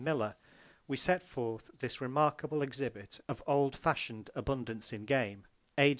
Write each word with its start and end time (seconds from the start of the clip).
Miller, 0.03 0.33
we 0.87 0.97
set 0.97 1.21
forth 1.21 1.69
this 1.77 2.01
remarkable 2.01 2.63
exhibit 2.63 3.19
of 3.29 3.43
old 3.45 3.75
fashioned 3.75 4.31
abundance 4.33 4.91
in 4.91 5.05
game, 5.05 5.45
A. 5.77 5.89